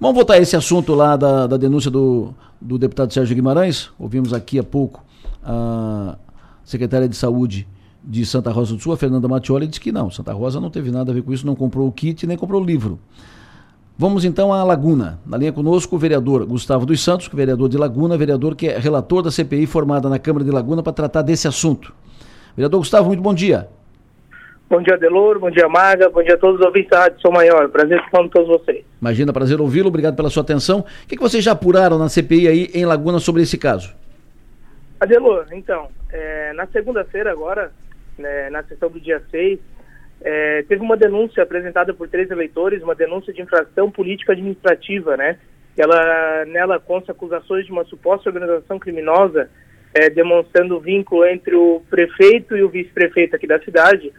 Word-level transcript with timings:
Vamos 0.00 0.16
voltar 0.16 0.34
a 0.34 0.38
esse 0.38 0.56
assunto 0.56 0.94
lá 0.94 1.14
da, 1.14 1.46
da 1.46 1.58
denúncia 1.58 1.90
do, 1.90 2.32
do 2.58 2.78
deputado 2.78 3.12
Sérgio 3.12 3.36
Guimarães. 3.36 3.90
Ouvimos 3.98 4.32
aqui 4.32 4.58
há 4.58 4.64
pouco 4.64 5.04
a 5.44 6.16
secretária 6.64 7.06
de 7.06 7.14
Saúde 7.14 7.68
de 8.02 8.24
Santa 8.24 8.50
Rosa 8.50 8.74
do 8.74 8.80
Sul, 8.80 8.94
a 8.94 8.96
Fernanda 8.96 9.28
Mattioli, 9.28 9.66
disse 9.66 9.78
que 9.78 9.92
não, 9.92 10.10
Santa 10.10 10.32
Rosa 10.32 10.58
não 10.58 10.70
teve 10.70 10.90
nada 10.90 11.10
a 11.12 11.14
ver 11.14 11.20
com 11.20 11.34
isso, 11.34 11.44
não 11.44 11.54
comprou 11.54 11.86
o 11.86 11.92
kit 11.92 12.26
nem 12.26 12.34
comprou 12.34 12.62
o 12.62 12.64
livro. 12.64 12.98
Vamos 13.98 14.24
então 14.24 14.54
à 14.54 14.64
Laguna. 14.64 15.20
Na 15.26 15.36
linha 15.36 15.52
conosco 15.52 15.96
o 15.96 15.98
vereador 15.98 16.46
Gustavo 16.46 16.86
dos 16.86 17.04
Santos, 17.04 17.28
é 17.30 17.36
vereador 17.36 17.68
de 17.68 17.76
Laguna, 17.76 18.16
vereador 18.16 18.56
que 18.56 18.68
é 18.68 18.78
relator 18.78 19.22
da 19.22 19.30
CPI 19.30 19.66
formada 19.66 20.08
na 20.08 20.18
Câmara 20.18 20.42
de 20.42 20.50
Laguna 20.50 20.82
para 20.82 20.94
tratar 20.94 21.20
desse 21.20 21.46
assunto. 21.46 21.92
Vereador 22.56 22.78
Gustavo, 22.78 23.08
muito 23.08 23.22
bom 23.22 23.34
dia. 23.34 23.68
Bom 24.70 24.80
dia, 24.80 24.96
Delor, 24.96 25.36
bom 25.40 25.50
dia, 25.50 25.68
Maga, 25.68 26.08
bom 26.08 26.22
dia 26.22 26.34
a 26.34 26.38
todos 26.38 26.60
os 26.60 26.64
ouvintes 26.64 26.90
da 26.90 27.00
Rádio 27.00 27.20
Sou 27.20 27.32
Maior. 27.32 27.68
Prazer 27.70 27.98
estar 27.98 28.18
com 28.18 28.28
todos 28.28 28.46
vocês. 28.46 28.84
Imagina, 29.00 29.32
prazer 29.32 29.60
ouvi-lo, 29.60 29.88
obrigado 29.88 30.14
pela 30.14 30.30
sua 30.30 30.44
atenção. 30.44 30.78
O 30.78 31.08
que, 31.08 31.16
que 31.16 31.22
vocês 31.22 31.42
já 31.42 31.50
apuraram 31.50 31.98
na 31.98 32.08
CPI 32.08 32.46
aí 32.46 32.70
em 32.72 32.86
Laguna 32.86 33.18
sobre 33.18 33.42
esse 33.42 33.58
caso? 33.58 33.92
Adelor, 35.00 35.46
então, 35.50 35.88
é, 36.12 36.52
na 36.52 36.68
segunda-feira 36.68 37.32
agora, 37.32 37.72
né, 38.16 38.48
na 38.50 38.62
sessão 38.62 38.88
do 38.88 39.00
dia 39.00 39.20
6, 39.32 39.58
é, 40.22 40.62
teve 40.68 40.80
uma 40.80 40.96
denúncia 40.96 41.42
apresentada 41.42 41.92
por 41.92 42.08
três 42.08 42.30
eleitores, 42.30 42.80
uma 42.80 42.94
denúncia 42.94 43.32
de 43.32 43.42
infração 43.42 43.90
política 43.90 44.34
administrativa, 44.34 45.16
né? 45.16 45.36
Ela, 45.76 46.44
nela 46.44 46.78
consta 46.78 47.10
acusações 47.10 47.66
de 47.66 47.72
uma 47.72 47.84
suposta 47.86 48.28
organização 48.28 48.78
criminosa, 48.78 49.50
é, 49.92 50.08
demonstrando 50.08 50.76
o 50.76 50.80
vínculo 50.80 51.24
entre 51.24 51.56
o 51.56 51.82
prefeito 51.90 52.56
e 52.56 52.62
o 52.62 52.68
vice-prefeito 52.68 53.34
aqui 53.34 53.48
da 53.48 53.58
cidade, 53.58 54.12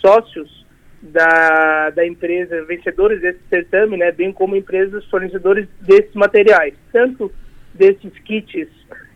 sócios 0.00 0.66
da, 1.00 1.90
da 1.90 2.06
empresa, 2.06 2.64
vencedores 2.64 3.20
desse 3.20 3.40
certame, 3.48 3.96
né? 3.96 4.10
Bem 4.10 4.32
como 4.32 4.56
empresas 4.56 5.04
fornecedores 5.06 5.68
desses 5.80 6.14
materiais, 6.14 6.74
tanto 6.92 7.32
desses 7.72 8.12
kits 8.24 8.68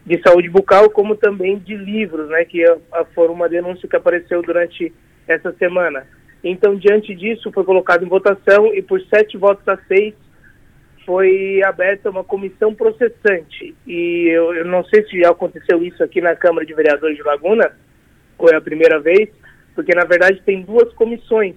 de 0.04 0.20
saúde 0.22 0.48
bucal, 0.48 0.90
como 0.90 1.16
também 1.16 1.58
de 1.58 1.76
livros, 1.76 2.28
né? 2.28 2.44
Que 2.44 2.64
é, 2.64 2.76
foram 3.14 3.34
uma 3.34 3.48
denúncia 3.48 3.88
que 3.88 3.96
apareceu 3.96 4.42
durante 4.42 4.92
essa 5.26 5.52
semana. 5.54 6.06
Então, 6.42 6.74
diante 6.74 7.14
disso, 7.14 7.52
foi 7.52 7.64
colocado 7.64 8.04
em 8.04 8.08
votação 8.08 8.74
e 8.74 8.82
por 8.82 9.00
sete 9.02 9.36
votos 9.36 9.66
a 9.68 9.78
seis 9.86 10.14
foi 11.04 11.60
aberta 11.64 12.10
uma 12.10 12.24
comissão 12.24 12.74
processante. 12.74 13.74
E 13.86 14.28
eu, 14.28 14.54
eu, 14.54 14.64
não 14.64 14.84
sei 14.84 15.04
se 15.04 15.20
já 15.20 15.30
aconteceu 15.30 15.82
isso 15.82 16.02
aqui 16.02 16.20
na 16.20 16.34
Câmara 16.34 16.66
de 16.66 16.74
Vereadores 16.74 17.16
de 17.16 17.22
Laguna, 17.22 17.72
ou 18.38 18.48
é 18.48 18.56
a 18.56 18.60
primeira 18.60 19.00
vez, 19.00 19.28
porque 19.74 19.94
na 19.94 20.04
verdade 20.04 20.42
tem 20.44 20.62
duas 20.62 20.92
comissões 20.94 21.56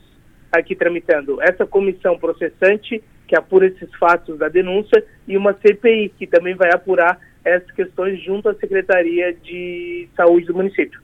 aqui 0.51 0.75
tramitando. 0.75 1.41
Essa 1.41 1.65
comissão 1.65 2.17
processante, 2.17 3.03
que 3.27 3.35
apura 3.35 3.67
esses 3.67 3.93
fatos 3.95 4.37
da 4.37 4.47
denúncia, 4.47 5.03
e 5.27 5.37
uma 5.37 5.53
CPI, 5.53 6.13
que 6.17 6.27
também 6.27 6.55
vai 6.55 6.71
apurar 6.71 7.19
essas 7.43 7.69
questões 7.71 8.21
junto 8.23 8.49
à 8.49 8.55
Secretaria 8.55 9.33
de 9.33 10.07
Saúde 10.15 10.47
do 10.47 10.55
município. 10.55 10.99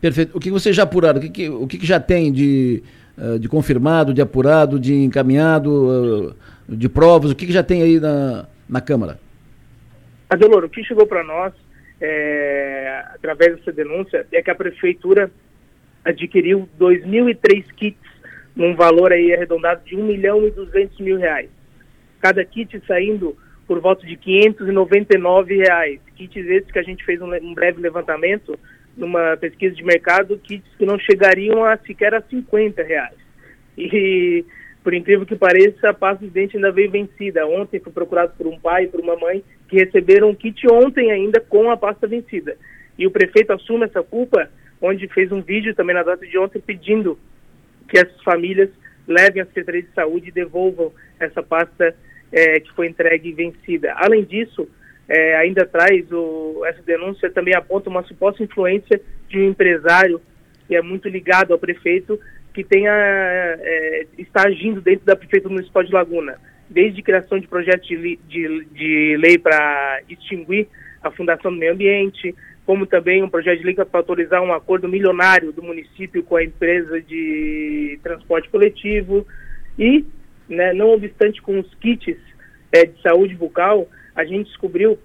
Perfeito. 0.00 0.36
O 0.36 0.40
que 0.40 0.50
você 0.50 0.72
já 0.72 0.82
apuraram? 0.82 1.18
O 1.18 1.22
que, 1.22 1.30
que 1.30 1.48
o 1.48 1.66
que, 1.66 1.78
que, 1.78 1.86
já 1.86 2.00
tem 2.00 2.32
de, 2.32 2.82
uh, 3.16 3.38
de 3.38 3.48
confirmado, 3.48 4.12
de 4.12 4.20
apurado, 4.20 4.78
de 4.78 4.94
encaminhado, 4.94 6.34
uh, 6.68 6.74
de 6.76 6.88
provas? 6.88 7.30
O 7.30 7.36
que, 7.36 7.46
que 7.46 7.52
já 7.52 7.62
tem 7.62 7.82
aí 7.82 8.00
na, 8.00 8.46
na 8.68 8.80
Câmara? 8.80 9.18
Adelor, 10.28 10.64
o 10.64 10.68
que 10.68 10.84
chegou 10.84 11.06
para 11.06 11.22
nós, 11.22 11.52
é, 12.00 13.04
através 13.14 13.56
dessa 13.56 13.72
denúncia, 13.72 14.26
é 14.32 14.42
que 14.42 14.50
a 14.50 14.54
Prefeitura 14.54 15.30
adquiriu 16.04 16.68
2.003 16.78 17.64
kits 17.74 17.98
num 18.54 18.74
valor 18.74 19.12
aí 19.12 19.32
arredondado 19.32 19.82
de 19.84 19.96
1 19.96 20.04
milhão 20.04 20.46
e 20.46 20.50
200 20.50 20.98
mil 21.00 21.18
reais. 21.18 21.50
Cada 22.20 22.44
kit 22.44 22.80
saindo 22.86 23.36
por 23.66 23.80
volta 23.80 24.06
de 24.06 24.16
599 24.16 25.56
reais. 25.56 26.00
Kits 26.16 26.36
esses 26.36 26.70
que 26.70 26.78
a 26.78 26.82
gente 26.82 27.04
fez 27.04 27.20
um, 27.20 27.32
um 27.34 27.54
breve 27.54 27.80
levantamento 27.80 28.58
numa 28.96 29.36
pesquisa 29.36 29.74
de 29.74 29.82
mercado, 29.82 30.38
kits 30.38 30.68
que 30.78 30.86
não 30.86 30.98
chegariam 30.98 31.64
a 31.64 31.76
sequer 31.78 32.14
a 32.14 32.22
50 32.22 32.82
reais. 32.82 33.16
E, 33.76 34.44
por 34.82 34.94
incrível 34.94 35.26
que 35.26 35.34
pareça, 35.34 35.90
a 35.90 35.94
pasta 35.94 36.24
de 36.24 36.30
dente 36.30 36.56
ainda 36.56 36.70
veio 36.70 36.90
vencida. 36.90 37.46
Ontem 37.46 37.80
foi 37.80 37.92
procurado 37.92 38.34
por 38.36 38.46
um 38.46 38.58
pai 38.58 38.84
e 38.84 38.88
por 38.88 39.00
uma 39.00 39.16
mãe 39.16 39.42
que 39.68 39.76
receberam 39.76 40.30
um 40.30 40.34
kit 40.34 40.66
ontem 40.70 41.10
ainda 41.10 41.40
com 41.40 41.70
a 41.70 41.76
pasta 41.76 42.06
vencida. 42.06 42.56
E 42.96 43.06
o 43.06 43.10
prefeito 43.10 43.52
assume 43.52 43.86
essa 43.86 44.02
culpa, 44.02 44.48
onde 44.84 45.08
fez 45.08 45.32
um 45.32 45.40
vídeo 45.40 45.74
também 45.74 45.94
na 45.94 46.02
data 46.02 46.26
de 46.26 46.36
ontem 46.38 46.60
pedindo 46.60 47.18
que 47.88 47.98
essas 47.98 48.22
famílias 48.22 48.70
levem 49.06 49.42
à 49.42 49.46
Secretaria 49.46 49.82
de 49.82 49.94
Saúde 49.94 50.28
e 50.28 50.32
devolvam 50.32 50.92
essa 51.18 51.42
pasta 51.42 51.94
é, 52.30 52.60
que 52.60 52.72
foi 52.72 52.88
entregue 52.88 53.30
e 53.30 53.32
vencida. 53.32 53.94
Além 53.96 54.24
disso, 54.24 54.68
é, 55.08 55.36
ainda 55.36 55.66
traz 55.66 56.10
o, 56.12 56.62
essa 56.66 56.82
denúncia 56.82 57.30
também 57.30 57.54
aponta 57.54 57.88
uma 57.88 58.02
suposta 58.02 58.42
influência 58.42 59.00
de 59.28 59.38
um 59.38 59.50
empresário 59.50 60.20
que 60.66 60.74
é 60.74 60.82
muito 60.82 61.08
ligado 61.08 61.52
ao 61.52 61.58
prefeito 61.58 62.18
que 62.52 62.62
tenha 62.62 62.92
é, 62.92 64.06
está 64.18 64.46
agindo 64.46 64.80
dentro 64.80 65.04
da 65.04 65.16
prefeitura 65.16 65.52
municipal 65.52 65.82
de 65.82 65.92
Laguna, 65.92 66.38
desde 66.70 67.02
criação 67.02 67.38
de 67.38 67.48
projetos 67.48 67.86
de, 67.86 68.18
de, 68.28 68.64
de 68.72 69.16
lei 69.18 69.38
para 69.38 70.00
extinguir 70.08 70.68
a 71.04 71.10
Fundação 71.10 71.52
do 71.52 71.58
Meio 71.58 71.74
Ambiente, 71.74 72.34
como 72.64 72.86
também 72.86 73.22
um 73.22 73.28
projeto 73.28 73.58
de 73.58 73.64
lei 73.66 73.74
para 73.74 73.86
autorizar 73.92 74.42
um 74.42 74.54
acordo 74.54 74.88
milionário 74.88 75.52
do 75.52 75.62
município 75.62 76.22
com 76.22 76.36
a 76.36 76.42
empresa 76.42 77.00
de 77.00 77.98
transporte 78.02 78.48
coletivo 78.48 79.26
e, 79.78 80.04
né, 80.48 80.72
não 80.72 80.88
obstante 80.90 81.42
com 81.42 81.60
os 81.60 81.74
kits 81.74 82.16
é, 82.72 82.86
de 82.86 83.00
saúde 83.02 83.34
bucal, 83.34 83.86
a 84.16 84.24
gente 84.24 84.48
descobriu 84.48 84.98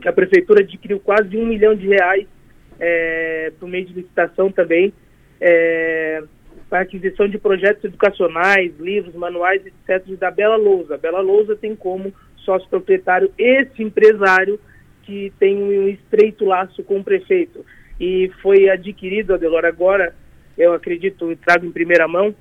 que 0.00 0.08
a 0.08 0.12
prefeitura 0.12 0.60
adquiriu 0.60 1.00
quase 1.00 1.36
um 1.36 1.46
milhão 1.46 1.74
de 1.74 1.88
reais 1.88 2.26
é, 2.78 3.52
por 3.58 3.68
meio 3.68 3.86
de 3.86 3.94
licitação 3.94 4.52
também 4.52 4.92
é, 5.40 6.22
para 6.68 6.80
aquisição 6.80 7.28
de 7.28 7.38
projetos 7.38 7.84
educacionais, 7.84 8.72
livros, 8.78 9.14
manuais, 9.14 9.62
etc. 9.64 10.06
da 10.18 10.30
Bela 10.30 10.56
Lousa. 10.56 10.94
A 10.94 10.98
Bela 10.98 11.20
Lousa 11.20 11.56
tem 11.56 11.74
como 11.74 12.12
sócio 12.36 12.68
proprietário 12.68 13.32
esse 13.38 13.82
empresário 13.82 14.60
que 15.02 15.32
tem 15.38 15.56
um 15.56 15.88
estreito 15.88 16.44
laço 16.44 16.82
com 16.84 16.98
o 16.98 17.04
prefeito. 17.04 17.64
E 17.98 18.30
foi 18.42 18.68
adquirido, 18.68 19.34
Adelor, 19.34 19.64
agora, 19.64 20.14
eu 20.56 20.72
acredito, 20.72 21.36
trago 21.36 21.66
em 21.66 21.72
primeira 21.72 22.08
mão, 22.08 22.34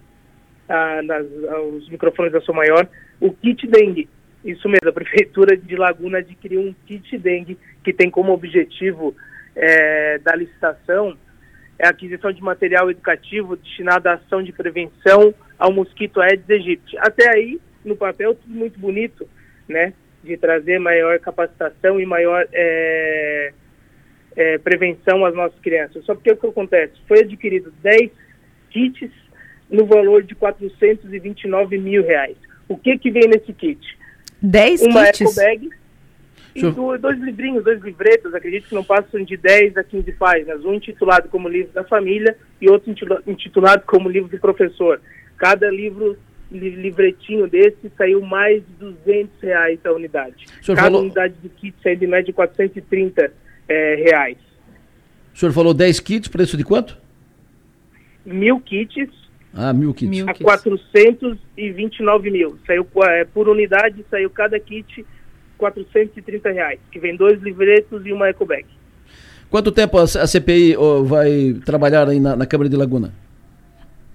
ah, 0.67 1.01
nas, 1.01 1.25
aos 1.49 1.89
microfones 1.89 2.31
da 2.31 2.41
sua 2.41 2.55
maior, 2.55 2.87
o 3.19 3.33
kit 3.33 3.67
dengue 3.67 4.07
isso 4.43 4.67
mesmo, 4.69 4.89
a 4.89 4.93
Prefeitura 4.93 5.57
de 5.57 5.75
Laguna 5.75 6.19
adquiriu 6.19 6.61
um 6.61 6.73
kit 6.85 7.17
dengue 7.17 7.57
que 7.83 7.93
tem 7.93 8.09
como 8.09 8.31
objetivo 8.33 9.15
é, 9.55 10.17
da 10.19 10.35
licitação 10.35 11.17
é 11.77 11.87
a 11.87 11.91
aquisição 11.91 12.31
de 12.31 12.41
material 12.41 12.91
educativo 12.91 13.55
destinado 13.55 14.09
à 14.09 14.15
ação 14.15 14.43
de 14.43 14.51
prevenção 14.51 15.33
ao 15.57 15.71
mosquito 15.71 16.19
Aedes 16.19 16.49
aegypti. 16.49 16.97
Até 16.97 17.33
aí, 17.33 17.57
no 17.85 17.95
papel, 17.95 18.35
tudo 18.35 18.53
muito 18.53 18.77
bonito, 18.77 19.25
né? 19.65 19.93
De 20.23 20.37
trazer 20.37 20.79
maior 20.79 21.17
capacitação 21.19 21.99
e 21.99 22.05
maior 22.05 22.47
é, 22.51 23.53
é, 24.35 24.57
prevenção 24.57 25.25
às 25.25 25.33
nossas 25.33 25.59
crianças. 25.59 26.03
Só 26.05 26.13
porque 26.13 26.31
o 26.31 26.37
que 26.37 26.47
acontece? 26.47 26.93
Foi 27.07 27.21
adquirido 27.21 27.73
10 27.81 28.11
kits 28.69 29.11
no 29.69 29.85
valor 29.85 30.23
de 30.23 30.35
429 30.35 31.77
mil 31.77 32.05
reais. 32.05 32.37
O 32.67 32.77
que 32.77 32.97
que 32.97 33.11
vem 33.11 33.27
nesse 33.27 33.53
kit? 33.53 33.79
10 34.41 34.81
uma 34.83 35.05
kits? 35.05 35.21
eco 35.21 35.35
bag 35.35 35.69
e 36.55 36.71
dois, 36.71 36.99
dois 36.99 37.19
livrinhos, 37.19 37.63
dois 37.63 37.81
livretos, 37.81 38.33
acredito 38.33 38.67
que 38.67 38.75
não 38.75 38.83
passam 38.83 39.23
de 39.23 39.37
10 39.37 39.77
a 39.77 39.83
15 39.83 40.11
páginas, 40.13 40.65
um 40.65 40.73
intitulado 40.73 41.29
como 41.29 41.47
livro 41.47 41.71
da 41.71 41.83
família 41.83 42.35
e 42.59 42.69
outro 42.69 42.93
intitulado 43.27 43.83
como 43.85 44.09
livro 44.09 44.29
do 44.29 44.39
professor. 44.39 44.99
Cada 45.37 45.69
livro 45.69 46.17
livretinho 46.51 47.47
desse 47.47 47.91
saiu 47.97 48.21
mais 48.21 48.63
de 48.63 48.85
200 49.05 49.29
reais 49.41 49.79
a 49.83 49.91
unidade. 49.91 50.45
Cada 50.65 50.81
falou... 50.81 51.01
unidade 51.01 51.35
de 51.41 51.49
kit 51.49 51.75
saiu 51.83 51.95
de 51.95 52.07
média 52.07 52.33
430 52.33 53.31
é, 53.67 53.95
reais. 53.95 54.37
O 55.33 55.37
senhor 55.37 55.51
falou 55.53 55.73
10 55.73 55.99
kits, 55.99 56.27
preço 56.27 56.57
de 56.57 56.63
quanto? 56.63 56.97
Mil 58.25 58.59
kits 58.59 59.19
ah, 59.53 59.73
mil 59.73 59.93
kits. 59.93 60.09
Mil 60.09 60.29
a 60.29 60.33
429 60.33 62.31
mil. 62.31 62.57
Saiu 62.65 62.87
é, 63.03 63.25
por 63.25 63.49
unidade, 63.49 64.05
saiu 64.09 64.29
cada 64.29 64.59
kit 64.59 65.05
430 65.57 66.51
reais, 66.51 66.79
que 66.91 66.99
vem 66.99 67.15
dois 67.15 67.41
livretos 67.41 68.05
e 68.05 68.13
uma 68.13 68.29
ecobag. 68.29 68.65
Quanto 69.49 69.71
tempo 69.71 69.97
a, 69.97 70.03
a 70.03 70.27
CPI 70.27 70.77
oh, 70.77 71.03
vai 71.03 71.55
trabalhar 71.65 72.07
aí 72.07 72.19
na, 72.19 72.35
na, 72.35 72.45
Câmara 72.45 72.69
de 72.69 72.75
Laguna? 72.75 73.13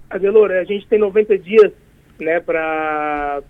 Adelor, 0.09 0.51
a 0.51 0.63
gente 0.63 0.87
tem 0.87 0.97
90 0.97 1.37
dias 1.39 1.71
né, 2.19 2.39
para 2.39 3.41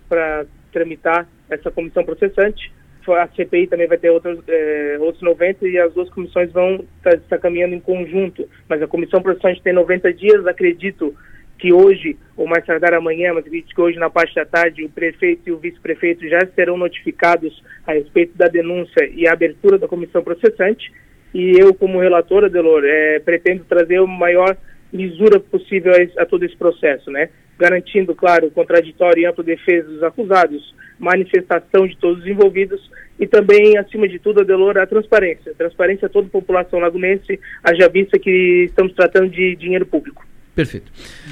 tramitar 0.72 1.26
essa 1.48 1.70
comissão 1.70 2.04
processante. 2.04 2.72
A 3.08 3.28
CPI 3.28 3.68
também 3.68 3.86
vai 3.86 3.98
ter 3.98 4.10
outros, 4.10 4.40
é, 4.48 4.96
outros 4.98 5.22
90 5.22 5.68
e 5.68 5.78
as 5.78 5.94
duas 5.94 6.10
comissões 6.10 6.50
vão 6.50 6.84
estar 6.96 7.12
tá, 7.12 7.18
tá 7.30 7.38
caminhando 7.38 7.74
em 7.74 7.80
conjunto. 7.80 8.48
Mas 8.68 8.82
a 8.82 8.88
comissão 8.88 9.22
processante 9.22 9.62
tem 9.62 9.72
90 9.72 10.12
dias, 10.12 10.44
acredito 10.44 11.14
que 11.58 11.72
hoje, 11.72 12.16
ou 12.36 12.46
mais 12.46 12.64
tardar 12.64 12.94
amanhã, 12.94 13.32
mas 13.32 13.46
acredito 13.46 13.74
que 13.74 13.80
hoje 13.80 13.98
na 13.98 14.10
parte 14.10 14.34
da 14.34 14.44
tarde, 14.44 14.84
o 14.84 14.90
prefeito 14.90 15.48
e 15.48 15.52
o 15.52 15.58
vice-prefeito 15.58 16.28
já 16.28 16.40
serão 16.54 16.76
notificados 16.76 17.62
a 17.86 17.92
respeito 17.92 18.36
da 18.36 18.46
denúncia 18.46 19.08
e 19.12 19.26
a 19.26 19.32
abertura 19.32 19.78
da 19.78 19.88
comissão 19.88 20.22
processante. 20.22 20.92
E 21.32 21.52
eu, 21.58 21.74
como 21.74 22.00
relator, 22.00 22.44
Adelor, 22.44 22.82
é, 22.84 23.18
pretendo 23.20 23.64
trazer 23.64 24.00
o 24.00 24.06
maior 24.06 24.56
lisura 24.92 25.40
possível 25.40 25.92
a, 25.92 26.22
a 26.22 26.26
todo 26.26 26.44
esse 26.44 26.56
processo, 26.56 27.10
né? 27.10 27.30
Garantindo, 27.58 28.14
claro, 28.14 28.50
contraditório 28.50 29.22
e 29.22 29.26
ampla 29.26 29.42
defesa 29.42 29.88
dos 29.88 30.02
acusados, 30.02 30.74
manifestação 30.98 31.86
de 31.86 31.96
todos 31.96 32.22
os 32.22 32.26
envolvidos 32.28 32.90
e 33.18 33.26
também, 33.26 33.78
acima 33.78 34.06
de 34.06 34.18
tudo, 34.18 34.40
Adelor, 34.40 34.76
a 34.76 34.86
transparência. 34.86 35.54
Transparência 35.56 36.06
a 36.06 36.08
toda 36.08 36.26
a 36.26 36.30
população 36.30 36.78
lagunense, 36.78 37.40
haja 37.64 37.88
vista 37.88 38.18
que 38.18 38.64
estamos 38.66 38.92
tratando 38.92 39.30
de 39.30 39.56
dinheiro 39.56 39.86
público. 39.86 40.26
Perfeito. 40.54 40.90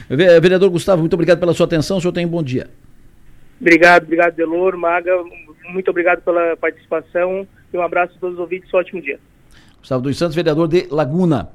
Vereador 0.09 0.71
Gustavo, 0.71 1.00
muito 1.00 1.15
obrigado 1.15 1.41
pela 1.41 1.55
sua 1.55 1.67
atenção. 1.67 1.99
O 1.99 2.00
senhor 2.00 2.12
tem 2.12 2.27
um 2.27 2.31
bom 2.31 2.43
dia. 2.43 2.69
Obrigado, 3.61 4.05
obrigado, 4.05 4.35
Delor, 4.35 4.77
Maga. 4.77 5.12
Muito 5.69 5.91
obrigado 5.91 6.23
pela 6.23 6.56
participação 6.56 7.47
e 7.73 7.77
um 7.77 7.82
abraço 7.82 8.15
a 8.17 8.20
todos 8.20 8.35
os 8.35 8.41
ouvintes. 8.41 8.73
Um 8.73 8.77
ótimo 8.77 9.00
dia. 9.00 9.19
Gustavo 9.79 10.03
dos 10.03 10.17
Santos, 10.17 10.35
vereador 10.35 10.69
de 10.69 10.87
Laguna. 10.91 11.49